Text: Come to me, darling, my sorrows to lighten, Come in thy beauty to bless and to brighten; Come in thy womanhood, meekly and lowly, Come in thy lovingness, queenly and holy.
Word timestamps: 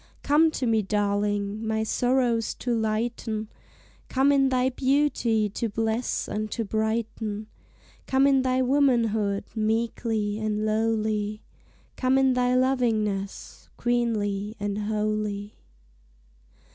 Come 0.23 0.49
to 0.57 0.65
me, 0.65 0.81
darling, 0.81 1.63
my 1.67 1.83
sorrows 1.83 2.55
to 2.55 2.73
lighten, 2.73 3.49
Come 4.09 4.31
in 4.31 4.49
thy 4.49 4.69
beauty 4.69 5.47
to 5.49 5.69
bless 5.69 6.27
and 6.27 6.49
to 6.53 6.65
brighten; 6.65 7.45
Come 8.07 8.25
in 8.25 8.41
thy 8.41 8.63
womanhood, 8.63 9.43
meekly 9.53 10.39
and 10.39 10.65
lowly, 10.65 11.43
Come 11.97 12.17
in 12.17 12.33
thy 12.33 12.55
lovingness, 12.55 13.69
queenly 13.77 14.55
and 14.59 14.79
holy. 14.79 15.53